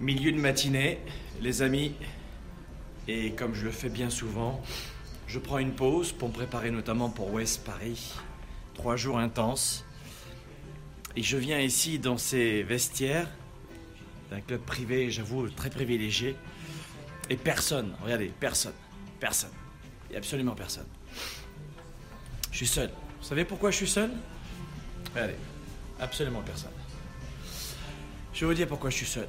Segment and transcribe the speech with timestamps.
[0.00, 1.00] Milieu de matinée,
[1.40, 1.92] les amis,
[3.08, 4.62] et comme je le fais bien souvent,
[5.26, 8.14] je prends une pause pour me préparer notamment pour West Paris.
[8.74, 9.84] Trois jours intenses.
[11.16, 13.28] Et je viens ici dans ces vestiaires
[14.30, 16.36] d'un club privé, j'avoue, très privilégié.
[17.28, 18.74] Et personne, regardez, personne,
[19.18, 19.50] personne.
[20.16, 20.86] Absolument personne.
[22.52, 22.90] Je suis seul.
[23.20, 24.10] Vous savez pourquoi je suis seul?
[25.12, 25.34] Regardez,
[25.98, 26.70] absolument personne.
[28.32, 29.26] Je vais vous dire pourquoi je suis seul.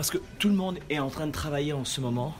[0.00, 2.34] Parce que tout le monde est en train de travailler en ce moment.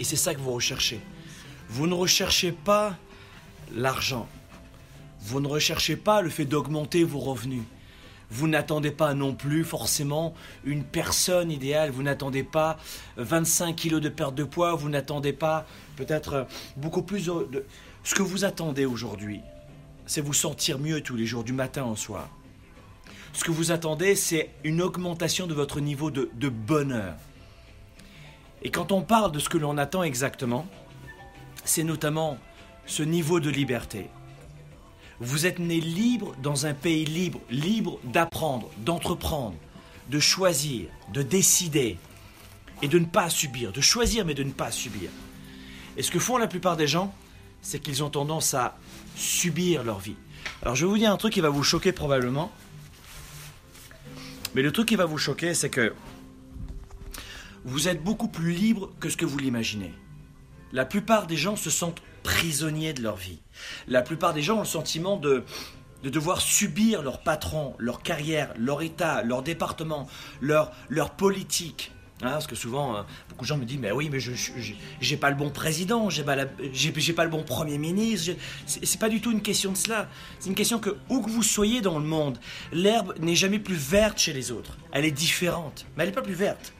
[0.00, 1.00] Et c'est ça que vous recherchez.
[1.68, 2.96] Vous ne recherchez pas
[3.72, 4.26] l'argent.
[5.20, 7.62] Vous ne recherchez pas le fait d'augmenter vos revenus.
[8.32, 11.92] Vous n'attendez pas non plus forcément une personne idéale.
[11.92, 12.76] Vous n'attendez pas
[13.18, 14.74] 25 kilos de perte de poids.
[14.74, 17.64] Vous n'attendez pas peut-être beaucoup plus de...
[18.02, 19.40] Ce que vous attendez aujourd'hui,
[20.04, 22.28] c'est vous sentir mieux tous les jours, du matin au soir.
[23.34, 27.14] Ce que vous attendez, c'est une augmentation de votre niveau de, bonheur.
[28.62, 30.66] Et quand on parle de ce que l'on attend exactement,
[31.64, 32.38] c'est notamment
[32.86, 34.06] ce niveau de liberté.
[35.18, 39.56] Vous êtes né libre dans un pays libre, libre d'apprendre, d'entreprendre,
[40.10, 41.98] de choisir, de décider
[42.82, 45.10] et de ne pas subir, de choisir mais de ne pas subir.
[45.96, 47.12] Et ce que font la plupart des gens,
[47.62, 48.76] c'est qu'ils ont tendance à
[49.16, 50.16] subir leur vie.
[50.62, 52.52] Alors je vais vous dire un truc qui va vous choquer probablement.
[54.54, 55.94] Mais le truc qui va vous choquer, c'est que
[57.64, 59.92] vous êtes beaucoup plus libre que ce que vous l'imaginez.
[60.72, 63.40] La plupart des gens se sentent prisonniers de leur vie.
[63.88, 65.44] La plupart des gens ont le sentiment de,
[66.02, 70.08] de devoir subir leur patron, leur carrière, leur état, leur département,
[70.40, 71.93] leur politique.
[72.22, 75.16] Hein, parce que souvent, euh, beaucoup de gens me disent Mais oui, mais je n'ai
[75.16, 78.32] pas le bon président, j'ai pas, pas le bon premier ministre.
[78.66, 80.08] C'est pas du tout une question de cela.
[80.38, 82.38] C'est une question que, où que vous soyez dans le monde,
[82.72, 84.78] l'herbe n'est jamais plus verte chez les autres.
[84.92, 86.72] Elle est différente, mais elle n'est pas plus verte.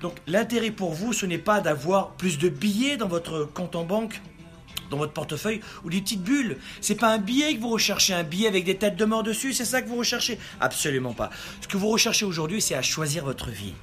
[0.00, 3.84] Donc l'intérêt pour vous, ce n'est pas d'avoir plus de billets dans votre compte en
[3.84, 4.20] banque,
[4.90, 6.58] dans votre portefeuille ou des petites bulles.
[6.80, 9.52] C'est pas un billet que vous recherchez, un billet avec des têtes de mort dessus,
[9.52, 11.30] c'est ça que vous recherchez Absolument pas.
[11.60, 13.74] Ce que vous recherchez aujourd'hui, c'est à choisir votre vie.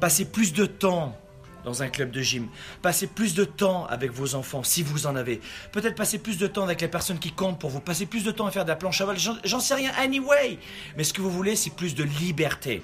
[0.00, 1.16] Passez plus de temps
[1.64, 2.48] dans un club de gym.
[2.82, 5.40] Passez plus de temps avec vos enfants, si vous en avez.
[5.72, 7.80] Peut-être passer plus de temps avec les personnes qui comptent pour vous.
[7.80, 9.18] Passez plus de temps à faire de la planche à voile.
[9.18, 10.58] J'en sais rien, anyway.
[10.96, 12.82] Mais ce que vous voulez, c'est plus de liberté.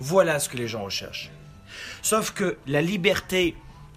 [0.00, 1.30] Voilà ce que les gens recherchent.
[2.02, 3.54] Sauf que la liberté,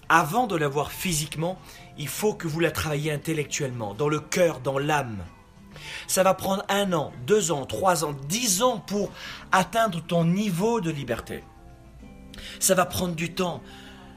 [0.08, 1.60] avant de l'avoir physiquement,
[1.98, 5.24] il faut que vous la travailliez intellectuellement, dans le cœur, dans l'âme.
[6.08, 9.12] Ça va prendre un an, deux ans, trois ans, dix ans pour
[9.52, 11.44] atteindre ton niveau de liberté.
[12.60, 13.62] Ça va prendre du temps.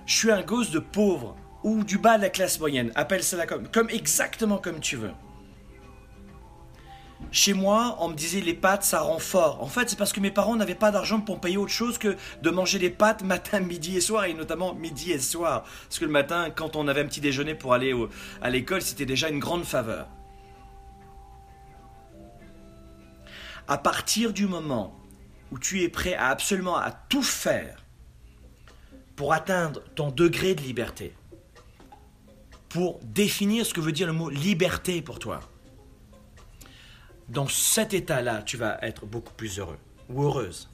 [0.06, 3.46] Je suis un gosse de pauvre ou du bas de la classe moyenne, appelle cela
[3.46, 5.12] comme, comme exactement comme tu veux.
[7.32, 9.62] Chez moi, on me disait les pâtes, ça rend fort.
[9.62, 12.16] En fait, c'est parce que mes parents n'avaient pas d'argent pour payer autre chose que
[12.42, 15.64] de manger des pâtes matin, midi et soir, et notamment midi et soir.
[15.84, 17.94] Parce que le matin, quand on avait un petit déjeuner pour aller
[18.42, 20.08] à l'école, c'était déjà une grande faveur.
[23.66, 24.94] À partir du moment
[25.50, 27.83] où tu es prêt à absolument à tout faire
[29.16, 31.14] pour atteindre ton degré de liberté,
[32.68, 35.40] pour définir ce que veut dire le mot liberté pour toi,
[37.28, 40.68] dans cet état-là, tu vas être beaucoup plus heureux ou heureuse.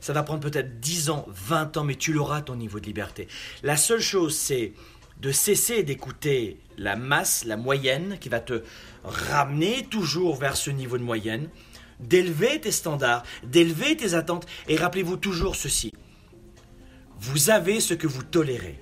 [0.00, 3.28] Ça va prendre peut-être 10 ans, 20 ans, mais tu l'auras ton niveau de liberté.
[3.62, 4.72] La seule chose, c'est
[5.20, 8.62] de cesser d'écouter la masse, la moyenne, qui va te
[9.04, 11.50] ramener toujours vers ce niveau de moyenne,
[12.00, 15.92] d'élever tes standards, d'élever tes attentes, et rappelez-vous toujours ceci.
[17.20, 18.80] Vous avez ce que vous tolérez.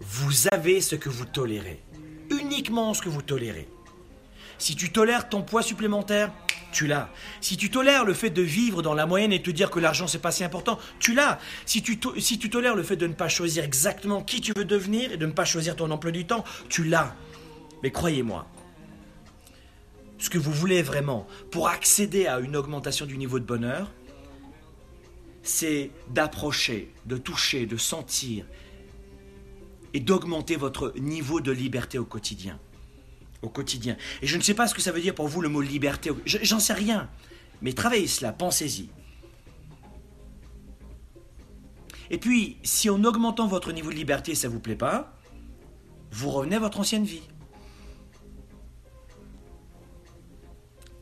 [0.00, 1.82] Vous avez ce que vous tolérez.
[2.30, 3.68] Uniquement ce que vous tolérez.
[4.56, 6.32] Si tu tolères ton poids supplémentaire,
[6.72, 7.10] tu l'as.
[7.42, 10.06] Si tu tolères le fait de vivre dans la moyenne et te dire que l'argent
[10.06, 11.38] c'est pas si important, tu l'as.
[11.66, 14.64] Si tu, si tu tolères le fait de ne pas choisir exactement qui tu veux
[14.64, 17.14] devenir et de ne pas choisir ton emploi du temps, tu l'as.
[17.82, 18.46] Mais croyez-moi,
[20.16, 23.90] ce que vous voulez vraiment pour accéder à une augmentation du niveau de bonheur,
[25.48, 28.44] c'est d'approcher, de toucher, de sentir
[29.94, 32.58] et d'augmenter votre niveau de liberté au quotidien
[33.42, 33.96] au quotidien.
[34.22, 36.10] Et je ne sais pas ce que ça veut dire pour vous le mot liberté.
[36.24, 37.08] J'en sais rien.
[37.62, 38.88] Mais travaillez cela, pensez-y.
[42.10, 45.16] Et puis, si en augmentant votre niveau de liberté, ça ne vous plaît pas,
[46.12, 47.22] vous revenez à votre ancienne vie.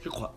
[0.02, 0.34] Je crois.